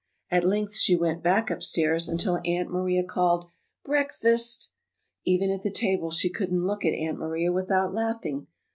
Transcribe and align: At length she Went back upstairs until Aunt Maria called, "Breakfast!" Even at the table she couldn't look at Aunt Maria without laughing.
At 0.31 0.43
length 0.43 0.75
she 0.77 0.95
Went 0.95 1.21
back 1.21 1.51
upstairs 1.51 2.09
until 2.09 2.39
Aunt 2.43 2.71
Maria 2.71 3.03
called, 3.03 3.45
"Breakfast!" 3.85 4.71
Even 5.25 5.51
at 5.51 5.61
the 5.61 5.69
table 5.69 6.09
she 6.09 6.27
couldn't 6.31 6.65
look 6.65 6.83
at 6.83 6.95
Aunt 6.95 7.19
Maria 7.19 7.51
without 7.53 7.93
laughing. 7.93 8.47